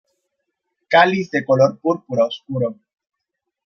Cáliz 0.93 1.27
de 1.33 1.45
color 1.45 1.71
púrpura 1.81 2.25
oscuro. 2.31 2.69